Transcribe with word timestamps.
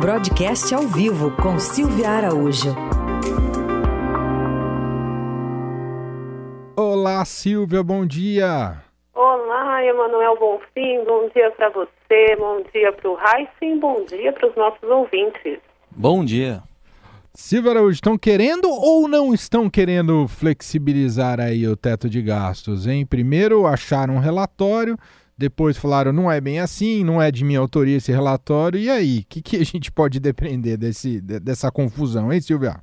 Broadcast 0.00 0.74
ao 0.74 0.88
vivo 0.88 1.30
com 1.32 1.58
Silvia 1.58 2.08
Araújo. 2.08 2.74
Olá, 6.74 7.22
Silvia, 7.26 7.82
bom 7.82 8.06
dia. 8.06 8.82
Olá, 9.12 9.84
Emanuel 9.84 10.38
Bonfim, 10.38 11.04
bom 11.04 11.28
dia 11.34 11.50
para 11.50 11.68
você, 11.68 12.34
bom 12.38 12.62
dia 12.72 12.90
para 12.94 13.10
o 13.10 13.18
Heisen, 13.18 13.78
bom 13.78 14.02
dia 14.06 14.32
para 14.32 14.48
os 14.48 14.56
nossos 14.56 14.88
ouvintes. 14.88 15.58
Bom 15.90 16.24
dia. 16.24 16.62
Silvia 17.34 17.72
Araújo, 17.72 17.92
estão 17.92 18.16
querendo 18.16 18.70
ou 18.70 19.06
não 19.06 19.34
estão 19.34 19.68
querendo 19.68 20.26
flexibilizar 20.28 21.38
aí 21.38 21.68
o 21.68 21.76
teto 21.76 22.08
de 22.08 22.22
gastos, 22.22 22.86
hein? 22.86 23.04
Primeiro 23.04 23.66
acharam 23.66 24.14
um 24.14 24.18
relatório, 24.18 24.96
depois 25.40 25.78
falaram 25.78 26.12
não 26.12 26.30
é 26.30 26.38
bem 26.38 26.60
assim, 26.60 27.02
não 27.02 27.20
é 27.20 27.30
de 27.30 27.44
minha 27.44 27.58
autoria 27.58 27.96
esse 27.96 28.12
relatório, 28.12 28.78
e 28.78 28.90
aí? 28.90 29.20
O 29.20 29.26
que, 29.26 29.40
que 29.40 29.56
a 29.56 29.64
gente 29.64 29.90
pode 29.90 30.20
depender 30.20 30.76
desse, 30.76 31.18
dessa 31.20 31.72
confusão, 31.72 32.30
hein, 32.30 32.42
Silvia? 32.42 32.74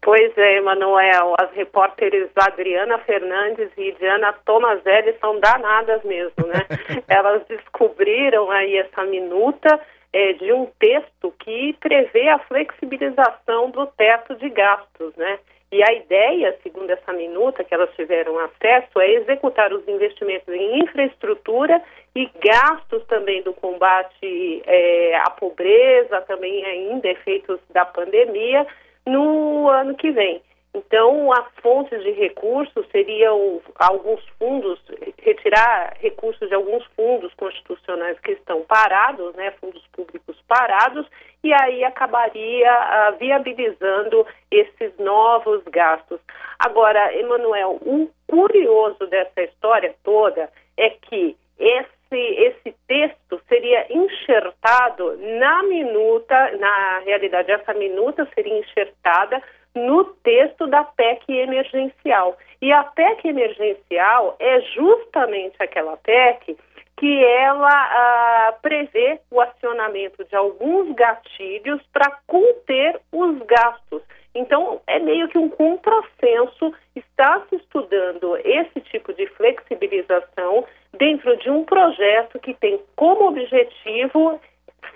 Pois 0.00 0.32
é, 0.36 0.58
Emanuel, 0.58 1.34
as 1.40 1.50
repórteres 1.52 2.28
Adriana 2.36 2.98
Fernandes 2.98 3.68
e 3.76 3.90
Diana 3.98 4.32
Tomazelli 4.44 5.16
são 5.18 5.40
danadas 5.40 6.04
mesmo, 6.04 6.46
né? 6.46 6.66
Elas 7.08 7.42
descobriram 7.48 8.48
aí 8.50 8.76
essa 8.76 9.02
minuta 9.04 9.80
é, 10.12 10.34
de 10.34 10.52
um 10.52 10.68
texto 10.78 11.34
que 11.40 11.74
prevê 11.80 12.28
a 12.28 12.38
flexibilização 12.38 13.70
do 13.70 13.86
teto 13.86 14.36
de 14.36 14.48
gastos, 14.50 15.16
né? 15.16 15.38
E 15.72 15.82
a 15.82 15.92
ideia, 15.92 16.56
segundo 16.62 16.90
essa 16.90 17.12
minuta 17.12 17.64
que 17.64 17.74
elas 17.74 17.92
tiveram 17.96 18.38
acesso, 18.38 19.00
é 19.00 19.10
executar 19.14 19.72
os 19.72 19.86
investimentos 19.88 20.48
em 20.54 20.80
infraestrutura 20.80 21.82
e 22.14 22.30
gastos 22.40 23.04
também 23.06 23.42
do 23.42 23.52
combate 23.54 24.62
é, 24.66 25.16
à 25.16 25.30
pobreza, 25.30 26.20
também 26.22 26.64
ainda 26.64 27.08
efeitos 27.08 27.58
da 27.70 27.84
pandemia, 27.84 28.66
no 29.06 29.68
ano 29.68 29.94
que 29.96 30.10
vem. 30.10 30.40
Então, 30.74 31.32
as 31.32 31.46
fontes 31.62 32.02
de 32.02 32.10
recursos 32.10 32.84
seriam 32.90 33.62
alguns 33.76 34.20
fundos, 34.38 34.80
retirar 35.22 35.96
recursos 36.00 36.48
de 36.48 36.54
alguns 36.54 36.84
fundos 36.96 37.32
constitucionais 37.34 38.18
que 38.18 38.32
estão 38.32 38.62
parados, 38.62 39.32
né, 39.36 39.52
fundos 39.60 39.86
públicos 39.92 40.36
parados, 40.48 41.06
e 41.44 41.52
aí 41.52 41.84
acabaria 41.84 42.72
uh, 42.72 43.18
viabilizando 43.18 44.26
esses 44.50 44.92
novos 44.98 45.62
gastos. 45.70 46.18
Agora, 46.58 47.14
Emanuel, 47.14 47.78
o 47.82 48.10
curioso 48.26 49.06
dessa 49.06 49.42
história 49.42 49.94
toda 50.02 50.50
é 50.76 50.90
que 50.90 51.36
esse, 51.56 52.18
esse 52.18 52.74
texto 52.88 53.40
seria 53.48 53.86
enxertado 53.90 55.16
na 55.38 55.62
minuta, 55.62 56.56
na 56.58 56.98
realidade, 57.04 57.52
essa 57.52 57.74
minuta 57.74 58.28
seria 58.34 58.58
enxertada 58.58 59.40
no 59.74 60.04
texto 60.22 60.66
da 60.66 60.84
PEC 60.84 61.30
emergencial. 61.30 62.36
E 62.62 62.72
a 62.72 62.84
PEC 62.84 63.28
emergencial 63.28 64.36
é 64.38 64.60
justamente 64.60 65.56
aquela 65.60 65.96
PEC 65.96 66.56
que 66.96 67.24
ela 67.24 67.68
ah, 67.68 68.54
prevê 68.62 69.20
o 69.30 69.40
acionamento 69.40 70.24
de 70.24 70.36
alguns 70.36 70.94
gatilhos 70.94 71.82
para 71.92 72.18
conter 72.26 73.00
os 73.12 73.38
gastos. 73.40 74.02
Então, 74.34 74.80
é 74.86 74.98
meio 74.98 75.28
que 75.28 75.38
um 75.38 75.48
contrassenso 75.48 76.72
estar 76.94 77.44
se 77.48 77.56
estudando 77.56 78.36
esse 78.38 78.80
tipo 78.80 79.12
de 79.12 79.26
flexibilização 79.28 80.64
dentro 80.98 81.36
de 81.36 81.50
um 81.50 81.64
projeto 81.64 82.38
que 82.38 82.54
tem 82.54 82.80
como 82.96 83.28
objetivo 83.28 84.40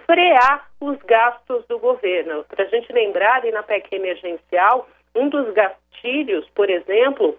frear 0.06 0.67
os 0.80 0.98
gastos 0.98 1.66
do 1.66 1.78
governo. 1.78 2.44
Para 2.44 2.64
a 2.64 2.68
gente 2.68 2.92
lembrar, 2.92 3.36
ali 3.36 3.50
na 3.50 3.62
PEC 3.62 3.94
emergencial, 3.94 4.88
um 5.14 5.28
dos 5.28 5.52
gatilhos, 5.52 6.48
por 6.54 6.70
exemplo, 6.70 7.36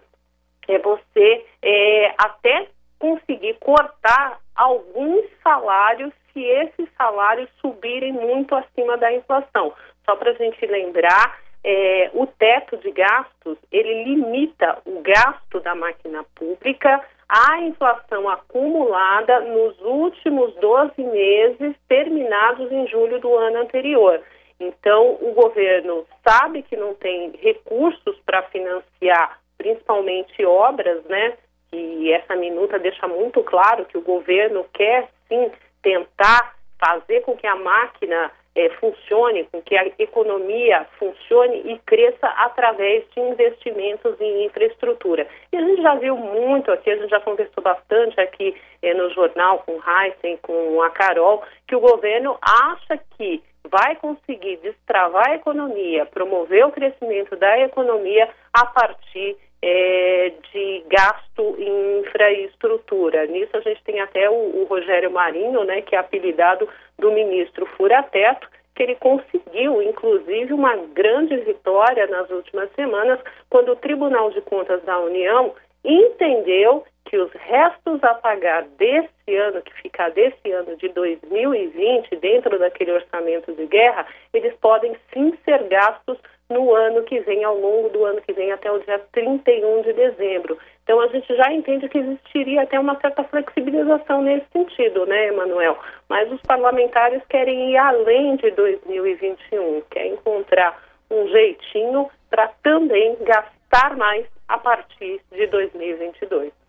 é 0.68 0.78
você 0.78 1.44
é, 1.62 2.14
até 2.18 2.68
conseguir 2.98 3.54
cortar 3.60 4.38
alguns 4.54 5.24
salários 5.42 6.12
se 6.32 6.42
esses 6.42 6.88
salários 6.96 7.48
subirem 7.60 8.12
muito 8.12 8.54
acima 8.54 8.96
da 8.96 9.12
inflação. 9.12 9.72
Só 10.04 10.16
para 10.16 10.30
a 10.30 10.34
gente 10.34 10.64
lembrar, 10.66 11.40
é, 11.64 12.10
o 12.14 12.26
teto 12.26 12.76
de 12.78 12.90
gastos, 12.90 13.58
ele 13.70 14.04
limita 14.04 14.78
o 14.84 15.00
gasto 15.00 15.60
da 15.60 15.74
máquina 15.74 16.24
pública 16.34 17.02
a 17.30 17.60
inflação 17.60 18.28
acumulada 18.28 19.38
nos 19.40 19.80
últimos 19.80 20.52
12 20.56 21.00
meses 21.00 21.76
terminados 21.88 22.72
em 22.72 22.88
julho 22.88 23.20
do 23.20 23.32
ano 23.36 23.58
anterior. 23.58 24.20
Então, 24.58 25.16
o 25.20 25.32
governo 25.32 26.04
sabe 26.26 26.62
que 26.62 26.76
não 26.76 26.92
tem 26.94 27.30
recursos 27.40 28.18
para 28.26 28.42
financiar, 28.42 29.38
principalmente 29.56 30.44
obras, 30.44 31.04
né? 31.04 31.34
E 31.72 32.12
essa 32.12 32.34
minuta 32.34 32.80
deixa 32.80 33.06
muito 33.06 33.44
claro 33.44 33.84
que 33.84 33.96
o 33.96 34.02
governo 34.02 34.66
quer 34.74 35.08
sim 35.28 35.52
tentar 35.80 36.56
fazer 36.80 37.20
com 37.20 37.36
que 37.36 37.46
a 37.46 37.54
máquina 37.54 38.32
é, 38.54 38.68
funcione, 38.70 39.44
com 39.44 39.62
que 39.62 39.76
a 39.76 39.86
economia 39.98 40.86
funcione 40.98 41.72
e 41.72 41.78
cresça 41.86 42.26
através 42.26 43.04
de 43.14 43.20
investimentos 43.20 44.20
em 44.20 44.46
infraestrutura. 44.46 45.26
E 45.52 45.56
a 45.56 45.60
gente 45.60 45.82
já 45.82 45.94
viu 45.94 46.16
muito 46.16 46.70
aqui, 46.72 46.90
a 46.90 46.96
gente 46.96 47.10
já 47.10 47.20
conversou 47.20 47.62
bastante 47.62 48.20
aqui 48.20 48.54
é, 48.82 48.92
no 48.94 49.10
jornal 49.10 49.60
com 49.60 49.72
o 49.72 49.82
Heisen, 49.82 50.38
com 50.42 50.82
a 50.82 50.90
Carol, 50.90 51.42
que 51.66 51.76
o 51.76 51.80
governo 51.80 52.36
acha 52.42 52.98
que 53.16 53.42
vai 53.70 53.94
conseguir 53.96 54.56
destravar 54.58 55.28
a 55.28 55.34
economia, 55.34 56.06
promover 56.06 56.66
o 56.66 56.72
crescimento 56.72 57.36
da 57.36 57.60
economia 57.60 58.28
a 58.52 58.66
partir 58.66 59.36
é, 59.62 60.32
de 60.52 60.84
gasto 60.88 61.56
em 61.58 62.00
infraestrutura. 62.00 63.26
Nisso 63.26 63.56
a 63.56 63.60
gente 63.60 63.82
tem 63.84 64.00
até 64.00 64.28
o, 64.30 64.62
o, 64.62 64.64
Rogério 64.64 65.10
Marinho, 65.10 65.64
né, 65.64 65.82
que 65.82 65.94
é 65.94 65.98
apelidado 65.98 66.68
do 66.98 67.10
ministro 67.12 67.66
Furateto, 67.76 68.48
que 68.74 68.82
ele 68.82 68.94
conseguiu, 68.94 69.82
inclusive, 69.82 70.52
uma 70.52 70.76
grande 70.76 71.36
vitória 71.38 72.06
nas 72.06 72.30
últimas 72.30 72.70
semanas, 72.72 73.20
quando 73.50 73.72
o 73.72 73.76
Tribunal 73.76 74.30
de 74.30 74.40
Contas 74.40 74.82
da 74.84 74.98
União 74.98 75.52
entendeu 75.84 76.84
que 77.04 77.18
os 77.18 77.32
restos 77.32 78.02
a 78.04 78.14
pagar 78.14 78.62
desse 78.78 79.34
ano, 79.34 79.60
que 79.62 79.72
ficar 79.82 80.10
desse 80.10 80.50
ano 80.52 80.76
de 80.76 80.88
2020, 80.90 82.16
dentro 82.16 82.58
daquele 82.58 82.92
orçamento 82.92 83.52
de 83.52 83.66
guerra, 83.66 84.06
eles 84.32 84.54
podem 84.60 84.96
sim 85.12 85.36
ser 85.44 85.64
gastos 85.64 86.18
no 86.50 86.74
ano 86.74 87.02
que 87.04 87.20
vem, 87.20 87.44
ao 87.44 87.56
longo 87.56 87.88
do 87.88 88.04
ano 88.04 88.20
que 88.20 88.32
vem, 88.32 88.52
até 88.52 88.70
o 88.70 88.80
dia 88.80 88.98
31 89.12 89.82
de 89.82 89.92
dezembro. 89.92 90.58
Então, 90.82 91.00
a 91.00 91.06
gente 91.06 91.34
já 91.34 91.52
entende 91.52 91.88
que 91.88 91.98
existiria 91.98 92.62
até 92.62 92.78
uma 92.78 93.00
certa 93.00 93.22
flexibilização 93.24 94.22
nesse 94.22 94.46
sentido, 94.52 95.06
né, 95.06 95.28
Emanuel? 95.28 95.78
Mas 96.08 96.30
os 96.32 96.40
parlamentares 96.42 97.22
querem 97.28 97.70
ir 97.72 97.76
além 97.76 98.36
de 98.36 98.50
2021, 98.50 99.82
quer 99.90 100.06
encontrar 100.06 100.76
um 101.10 101.28
jeitinho 101.28 102.10
para 102.28 102.48
também 102.62 103.16
gastar 103.22 103.96
mais 103.96 104.26
a 104.48 104.58
partir 104.58 105.20
de 105.30 105.46
2022. 105.46 106.59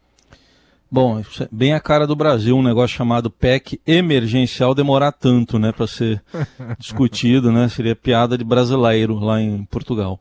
Bom, 0.94 1.20
é 1.20 1.24
bem 1.50 1.74
a 1.74 1.80
cara 1.80 2.06
do 2.06 2.18
Brasil, 2.18 2.54
um 2.58 2.62
negócio 2.62 2.98
chamado 2.98 3.32
PEC 3.32 3.80
emergencial 3.88 4.76
demorar 4.76 5.14
tanto, 5.14 5.58
né, 5.58 5.72
para 5.72 5.88
ser 5.88 6.22
discutido, 6.78 7.50
né? 7.50 7.70
Seria 7.70 7.96
piada 7.96 8.38
de 8.38 8.44
brasileiro 8.44 9.18
lá 9.18 9.40
em 9.40 9.64
Portugal. 9.64 10.20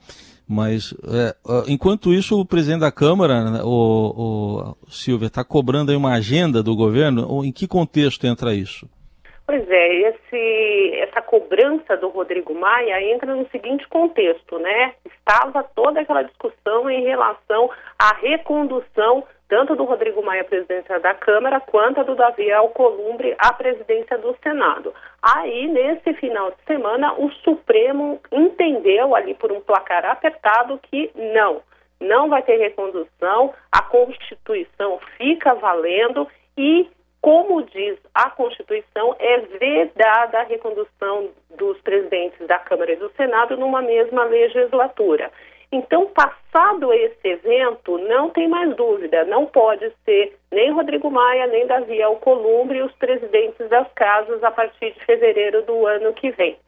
Mas, 0.48 0.94
é, 1.08 1.34
enquanto 1.66 2.14
isso, 2.14 2.38
o 2.38 2.44
presidente 2.44 2.80
da 2.80 2.92
Câmara, 2.92 3.50
né, 3.50 3.60
o, 3.64 4.76
o 4.86 4.90
Silvia, 4.90 5.26
está 5.26 5.42
cobrando 5.42 5.90
aí 5.90 5.96
uma 5.96 6.12
agenda 6.12 6.62
do 6.62 6.76
governo. 6.76 7.44
Em 7.44 7.50
que 7.50 7.66
contexto 7.66 8.24
entra 8.24 8.54
isso? 8.54 8.88
Pois 9.46 9.68
é, 9.68 10.08
esse, 10.08 10.99
cobrança 11.30 11.96
do 11.96 12.08
Rodrigo 12.08 12.52
Maia 12.52 13.00
entra 13.00 13.36
no 13.36 13.48
seguinte 13.50 13.86
contexto, 13.86 14.58
né? 14.58 14.94
Estava 15.04 15.62
toda 15.62 16.00
aquela 16.00 16.24
discussão 16.24 16.90
em 16.90 17.04
relação 17.04 17.70
à 17.96 18.12
recondução 18.16 19.24
tanto 19.48 19.76
do 19.76 19.84
Rodrigo 19.84 20.24
Maia 20.24 20.42
à 20.42 20.44
presidência 20.44 20.98
da 20.98 21.14
Câmara, 21.14 21.60
quanto 21.60 22.02
do 22.04 22.16
Davi 22.16 22.50
Alcolumbre 22.52 23.34
à 23.38 23.52
presidência 23.52 24.18
do 24.18 24.36
Senado. 24.42 24.92
Aí, 25.22 25.68
nesse 25.68 26.14
final 26.14 26.50
de 26.50 26.64
semana, 26.66 27.12
o 27.14 27.30
Supremo 27.44 28.20
entendeu 28.32 29.14
ali 29.14 29.34
por 29.34 29.52
um 29.52 29.60
placar 29.60 30.04
apertado 30.06 30.80
que 30.82 31.10
não, 31.14 31.62
não 32.00 32.28
vai 32.28 32.42
ter 32.42 32.58
recondução, 32.58 33.52
a 33.72 33.82
Constituição 33.82 35.00
fica 35.16 35.54
valendo 35.54 36.28
e 36.56 36.88
como 37.20 37.62
diz 37.62 37.98
a 38.14 38.30
Constituição, 38.30 39.14
é 39.18 39.38
vedada 39.58 40.40
a 40.40 40.44
recondução 40.44 41.28
dos 41.56 41.78
presidentes 41.82 42.46
da 42.46 42.58
Câmara 42.58 42.92
e 42.92 42.96
do 42.96 43.10
Senado 43.10 43.56
numa 43.56 43.82
mesma 43.82 44.24
legislatura. 44.24 45.30
Então, 45.72 46.06
passado 46.06 46.92
esse 46.92 47.28
evento, 47.28 47.96
não 47.98 48.30
tem 48.30 48.48
mais 48.48 48.74
dúvida, 48.74 49.24
não 49.24 49.46
pode 49.46 49.92
ser 50.04 50.36
nem 50.50 50.72
Rodrigo 50.72 51.10
Maia, 51.10 51.46
nem 51.46 51.66
Davi 51.66 52.02
Alcolumbre 52.02 52.82
os 52.82 52.92
presidentes 52.92 53.68
das 53.68 53.86
casas 53.94 54.42
a 54.42 54.50
partir 54.50 54.92
de 54.92 55.04
fevereiro 55.04 55.62
do 55.62 55.86
ano 55.86 56.12
que 56.12 56.30
vem. 56.32 56.58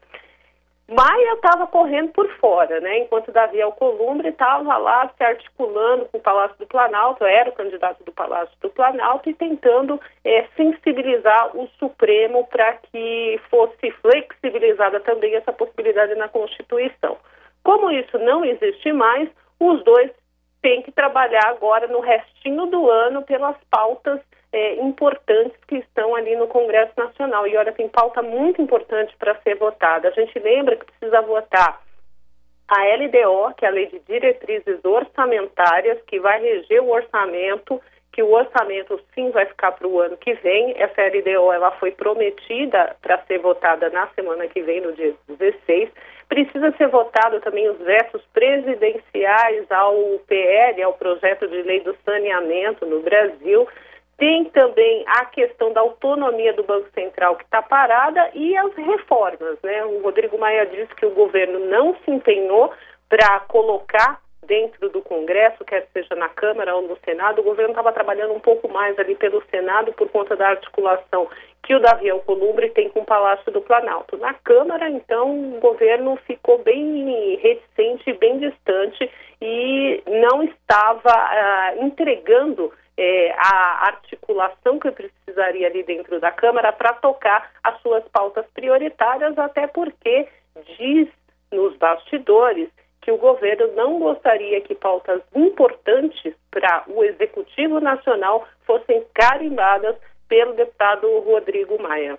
Maia 0.93 1.33
estava 1.33 1.65
correndo 1.65 2.11
por 2.11 2.29
fora, 2.37 2.79
né? 2.79 2.99
Enquanto 2.99 3.31
Davi 3.31 3.59
Alcolumbre 3.61 4.29
estava 4.29 4.77
lá 4.77 5.09
se 5.17 5.23
articulando 5.23 6.05
com 6.05 6.19
o 6.19 6.21
Palácio 6.21 6.57
do 6.59 6.67
Planalto, 6.67 7.25
era 7.25 7.49
o 7.49 7.53
candidato 7.53 8.03
do 8.03 8.11
Palácio 8.11 8.55
do 8.61 8.69
Planalto 8.69 9.29
e 9.29 9.33
tentando 9.33 9.99
é, 10.23 10.45
sensibilizar 10.55 11.57
o 11.57 11.67
Supremo 11.79 12.45
para 12.45 12.73
que 12.73 13.41
fosse 13.49 13.91
flexibilizada 14.01 14.99
também 14.99 15.35
essa 15.35 15.51
possibilidade 15.51 16.13
na 16.15 16.29
Constituição. 16.29 17.17
Como 17.63 17.89
isso 17.89 18.19
não 18.19 18.45
existe 18.45 18.91
mais, 18.93 19.27
os 19.59 19.83
dois 19.83 20.11
têm 20.61 20.81
que 20.83 20.91
trabalhar 20.91 21.47
agora 21.47 21.87
no 21.87 22.01
restinho 22.01 22.67
do 22.67 22.89
ano 22.89 23.23
pelas 23.23 23.57
pautas 23.69 24.19
é, 24.51 24.75
importantes 24.75 25.57
que 25.67 25.77
estão 25.77 26.15
ali 26.15 26.35
no 26.35 26.42
Congresso 26.53 26.93
Nacional. 26.95 27.47
E 27.47 27.57
olha, 27.57 27.71
tem 27.73 27.89
pauta 27.89 28.21
muito 28.21 28.61
importante 28.61 29.13
para 29.17 29.35
ser 29.41 29.55
votada. 29.55 30.07
A 30.07 30.11
gente 30.11 30.37
lembra 30.37 30.75
que 30.75 30.85
precisa 30.85 31.19
votar 31.21 31.81
a 32.67 32.95
LDO, 32.95 33.55
que 33.57 33.65
é 33.65 33.67
a 33.67 33.71
Lei 33.71 33.87
de 33.87 33.99
Diretrizes 33.99 34.79
Orçamentárias, 34.85 35.99
que 36.07 36.19
vai 36.19 36.39
reger 36.39 36.81
o 36.81 36.91
orçamento, 36.91 37.81
que 38.11 38.21
o 38.21 38.31
orçamento 38.31 39.01
sim 39.15 39.31
vai 39.31 39.47
ficar 39.47 39.71
para 39.71 39.87
o 39.87 39.99
ano 39.99 40.15
que 40.15 40.35
vem. 40.35 40.75
Essa 40.77 41.01
LDO 41.07 41.51
ela 41.51 41.71
foi 41.71 41.91
prometida 41.91 42.95
para 43.01 43.17
ser 43.25 43.39
votada 43.39 43.89
na 43.89 44.07
semana 44.09 44.47
que 44.47 44.61
vem, 44.61 44.79
no 44.79 44.93
dia 44.93 45.13
16. 45.27 45.89
Precisa 46.29 46.71
ser 46.77 46.87
votado 46.87 47.41
também 47.41 47.67
os 47.67 47.79
vetos 47.79 48.21
presidenciais 48.31 49.65
ao 49.71 49.95
PL, 50.27 50.83
ao 50.83 50.93
projeto 50.93 51.47
de 51.47 51.63
lei 51.63 51.79
do 51.81 51.95
saneamento 52.05 52.85
no 52.85 53.01
Brasil. 53.01 53.67
Tem 54.17 54.45
também 54.45 55.03
a 55.07 55.25
questão 55.25 55.73
da 55.73 55.81
autonomia 55.81 56.53
do 56.53 56.63
Banco 56.63 56.87
Central 56.93 57.35
que 57.35 57.43
está 57.43 57.61
parada 57.61 58.29
e 58.33 58.55
as 58.55 58.73
reformas. 58.75 59.57
Né? 59.63 59.83
O 59.85 60.01
Rodrigo 60.01 60.37
Maia 60.37 60.65
disse 60.65 60.93
que 60.95 61.05
o 61.05 61.11
governo 61.11 61.59
não 61.59 61.95
se 62.03 62.11
empenhou 62.11 62.71
para 63.09 63.39
colocar 63.41 64.21
dentro 64.45 64.89
do 64.89 65.01
Congresso, 65.01 65.63
quer 65.65 65.87
seja 65.93 66.15
na 66.15 66.29
Câmara 66.29 66.75
ou 66.75 66.81
no 66.81 66.97
Senado, 67.05 67.39
o 67.39 67.43
governo 67.43 67.71
estava 67.71 67.93
trabalhando 67.93 68.33
um 68.33 68.39
pouco 68.39 68.67
mais 68.67 68.97
ali 68.99 69.15
pelo 69.15 69.41
Senado 69.49 69.93
por 69.93 70.09
conta 70.09 70.35
da 70.35 70.49
articulação 70.49 71.27
que 71.63 71.73
o 71.73 71.79
Davi 71.79 72.09
Alcolumbre 72.09 72.69
tem 72.71 72.89
com 72.89 72.99
o 72.99 73.05
Palácio 73.05 73.49
do 73.51 73.61
Planalto. 73.61 74.17
Na 74.17 74.33
Câmara, 74.33 74.89
então, 74.89 75.55
o 75.55 75.59
governo 75.61 76.17
ficou 76.27 76.57
bem 76.57 77.37
reticente, 77.37 78.11
bem 78.13 78.37
distante 78.37 79.09
e 79.41 80.03
não 80.05 80.43
estava 80.43 81.75
uh, 81.77 81.85
entregando 81.85 82.71
é, 82.97 83.31
a 83.37 83.87
articulação 83.87 84.79
que 84.79 84.91
precisaria 84.91 85.67
ali 85.67 85.83
dentro 85.83 86.19
da 86.19 86.31
Câmara 86.31 86.71
para 86.71 86.93
tocar 86.93 87.51
as 87.63 87.81
suas 87.81 88.03
pautas 88.09 88.45
prioritárias, 88.53 89.37
até 89.37 89.67
porque 89.67 90.27
diz 90.77 91.07
nos 91.51 91.75
bastidores 91.77 92.69
que 93.01 93.11
o 93.11 93.17
governo 93.17 93.73
não 93.75 93.99
gostaria 93.99 94.61
que 94.61 94.75
pautas 94.75 95.21
importantes 95.35 96.33
para 96.49 96.85
o 96.87 97.03
Executivo 97.03 97.79
Nacional 97.79 98.47
fossem 98.65 99.03
carimbadas 99.13 99.95
pelo 100.27 100.53
deputado 100.53 101.07
Rodrigo 101.19 101.81
Maia. 101.81 102.17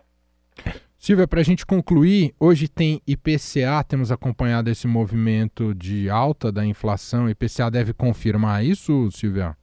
Silvia, 0.99 1.29
para 1.29 1.41
a 1.41 1.45
gente 1.45 1.67
concluir, 1.67 2.35
hoje 2.41 2.69
tem 2.69 3.01
IPCA, 3.07 3.85
temos 3.87 4.11
acompanhado 4.11 4.71
esse 4.71 4.87
movimento 4.87 5.75
de 5.75 6.09
alta 6.09 6.51
da 6.51 6.65
inflação. 6.65 7.29
IPCA 7.29 7.71
deve 7.71 7.93
confirmar 7.93 8.65
isso, 8.65 9.11
Silvia? 9.11 9.55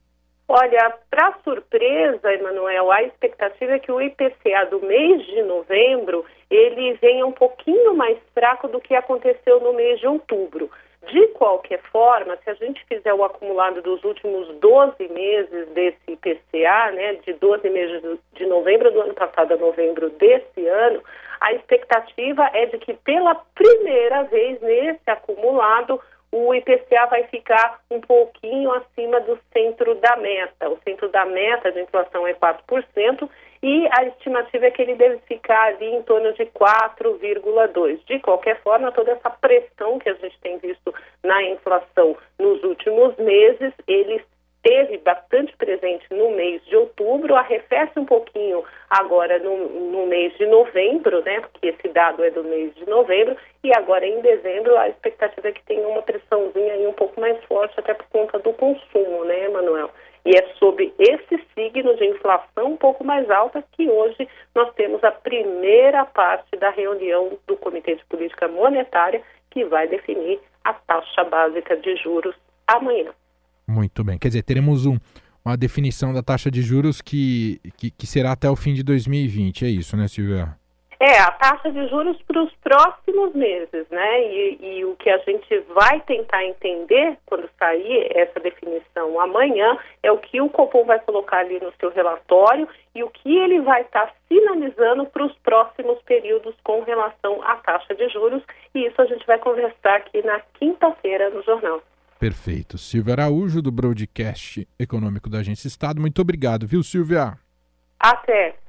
Olha, 0.54 0.92
para 1.08 1.32
surpresa, 1.44 2.30
Emanuel, 2.30 2.92
a 2.92 3.02
expectativa 3.04 3.72
é 3.72 3.78
que 3.78 3.90
o 3.90 4.02
IPCA 4.02 4.66
do 4.66 4.80
mês 4.80 5.24
de 5.24 5.40
novembro 5.44 6.26
ele 6.50 6.92
venha 7.00 7.24
um 7.24 7.32
pouquinho 7.32 7.94
mais 7.94 8.18
fraco 8.34 8.68
do 8.68 8.78
que 8.78 8.94
aconteceu 8.94 9.60
no 9.60 9.72
mês 9.72 9.98
de 9.98 10.06
outubro. 10.06 10.70
De 11.10 11.26
qualquer 11.28 11.80
forma, 11.90 12.36
se 12.44 12.50
a 12.50 12.54
gente 12.54 12.84
fizer 12.84 13.14
o 13.14 13.24
acumulado 13.24 13.80
dos 13.80 14.04
últimos 14.04 14.46
12 14.58 15.08
meses 15.08 15.68
desse 15.70 15.98
IPCA, 16.06 16.90
né, 16.92 17.14
de 17.24 17.32
12 17.32 17.70
meses 17.70 18.18
de 18.34 18.44
novembro 18.44 18.92
do 18.92 19.00
ano 19.00 19.14
passado 19.14 19.54
a 19.54 19.56
novembro 19.56 20.10
desse 20.10 20.66
ano, 20.66 21.02
a 21.40 21.54
expectativa 21.54 22.50
é 22.52 22.66
de 22.66 22.76
que 22.76 22.92
pela 22.92 23.34
primeira 23.54 24.24
vez 24.24 24.60
nesse 24.60 25.10
acumulado 25.10 25.98
o 26.32 26.54
IPCA 26.54 27.06
vai 27.10 27.24
ficar 27.24 27.80
um 27.90 28.00
pouquinho 28.00 28.72
acima 28.72 29.20
do 29.20 29.38
centro 29.52 29.94
da 29.96 30.16
meta. 30.16 30.70
O 30.70 30.78
centro 30.82 31.10
da 31.10 31.26
meta 31.26 31.70
de 31.70 31.82
inflação 31.82 32.26
é 32.26 32.32
4% 32.32 33.28
e 33.62 33.86
a 33.92 34.06
estimativa 34.06 34.66
é 34.66 34.70
que 34.70 34.80
ele 34.80 34.94
deve 34.94 35.18
ficar 35.28 35.62
ali 35.64 35.94
em 35.94 36.02
torno 36.02 36.32
de 36.32 36.46
4,2%. 36.46 38.00
De 38.06 38.18
qualquer 38.20 38.60
forma, 38.62 38.90
toda 38.92 39.12
essa 39.12 39.28
pressão 39.28 39.98
que 39.98 40.08
a 40.08 40.14
gente 40.14 40.40
tem 40.40 40.56
visto 40.56 40.92
na 41.22 41.42
inflação 41.44 42.16
nos 42.38 42.64
últimos 42.64 43.14
meses, 43.18 43.72
ele 43.86 44.24
esteve 44.64 44.98
bastante 44.98 45.54
presente 45.56 46.06
no 46.10 46.30
mês 46.30 46.64
de 46.66 46.76
outubro, 46.76 47.34
arrefece 47.34 47.98
um 47.98 48.04
pouquinho 48.04 48.64
agora 48.88 49.38
no, 49.40 49.68
no, 49.90 50.06
mês 50.06 50.36
de 50.38 50.46
novembro, 50.46 51.22
né? 51.22 51.40
Porque 51.40 51.68
esse 51.68 51.88
dado 51.88 52.22
é 52.22 52.30
do 52.30 52.44
mês 52.44 52.72
de 52.76 52.88
novembro, 52.88 53.36
e 53.64 53.72
agora 53.76 54.06
em 54.06 54.20
dezembro 54.20 54.76
a 54.78 54.88
expectativa 54.88 55.48
é 55.48 55.52
que 55.52 55.64
tenha 55.64 55.86
uma 55.86 56.02
aí 56.36 56.86
um 56.86 56.92
pouco 56.92 57.20
mais 57.20 57.42
forte, 57.44 57.78
até 57.78 57.94
por 57.94 58.06
conta 58.08 58.38
do 58.38 58.52
consumo, 58.52 59.24
né, 59.24 59.48
Manuel? 59.48 59.90
E 60.24 60.30
é 60.36 60.54
sob 60.58 60.92
esse 60.98 61.44
signo 61.54 61.96
de 61.96 62.06
inflação 62.06 62.72
um 62.72 62.76
pouco 62.76 63.04
mais 63.04 63.28
alta 63.28 63.64
que 63.72 63.88
hoje 63.88 64.28
nós 64.54 64.72
temos 64.74 65.02
a 65.02 65.10
primeira 65.10 66.04
parte 66.04 66.56
da 66.58 66.70
reunião 66.70 67.38
do 67.46 67.56
Comitê 67.56 67.96
de 67.96 68.04
Política 68.04 68.46
Monetária, 68.46 69.20
que 69.50 69.64
vai 69.64 69.88
definir 69.88 70.40
a 70.64 70.72
taxa 70.72 71.24
básica 71.24 71.76
de 71.76 71.96
juros 71.96 72.36
amanhã. 72.66 73.10
Muito 73.66 74.04
bem. 74.04 74.16
Quer 74.16 74.28
dizer, 74.28 74.42
teremos 74.42 74.86
um, 74.86 74.96
uma 75.44 75.56
definição 75.56 76.12
da 76.14 76.22
taxa 76.22 76.50
de 76.50 76.62
juros 76.62 77.00
que, 77.00 77.60
que, 77.76 77.90
que, 77.90 78.06
será 78.06 78.32
até 78.32 78.48
o 78.48 78.54
fim 78.54 78.74
de 78.74 78.82
2020. 78.84 79.64
É 79.64 79.68
isso, 79.68 79.96
né, 79.96 80.06
Silvia? 80.06 80.56
É, 81.04 81.18
a 81.18 81.32
taxa 81.32 81.68
de 81.72 81.88
juros 81.88 82.16
para 82.28 82.44
os 82.44 82.52
próximos 82.62 83.34
meses, 83.34 83.88
né? 83.90 84.22
E, 84.22 84.58
e, 84.62 84.84
o 84.84 84.94
que 84.94 85.10
a 85.10 85.18
gente 85.18 85.58
vai 85.74 86.00
tentar 86.02 86.44
entender 86.44 87.18
quando 87.26 87.50
sair 87.58 88.06
essa 88.16 88.38
definição 88.38 89.18
amanhã 89.20 89.76
é 90.00 90.12
o 90.12 90.18
que 90.18 90.40
o 90.40 90.48
Copom 90.48 90.84
vai 90.84 91.00
colocar 91.00 91.38
ali 91.38 91.58
no 91.58 91.72
seu 91.80 91.90
relatório 91.90 92.68
e 92.94 93.02
o 93.02 93.10
que 93.10 93.36
ele 93.36 93.60
vai 93.62 93.82
estar 93.82 94.06
tá 94.06 94.12
sinalizando 94.28 95.04
para 95.06 95.26
os 95.26 95.36
próximos 95.38 96.00
períodos 96.02 96.54
com 96.62 96.82
relação 96.82 97.42
à 97.42 97.56
taxa 97.56 97.96
de 97.96 98.08
juros. 98.10 98.44
E 98.72 98.86
isso 98.86 99.02
a 99.02 99.06
gente 99.06 99.26
vai 99.26 99.40
conversar 99.40 99.96
aqui 99.96 100.24
na 100.24 100.38
quinta-feira 100.54 101.30
no 101.30 101.42
jornal. 101.42 101.82
Perfeito. 102.20 102.78
Silvia 102.78 103.14
Araújo, 103.14 103.60
do 103.60 103.72
Broadcast 103.72 104.68
Econômico 104.78 105.28
da 105.28 105.38
Agência 105.38 105.66
Estado. 105.66 106.00
Muito 106.00 106.22
obrigado, 106.22 106.64
viu, 106.64 106.80
Silvia? 106.84 107.36
Até. 107.98 108.61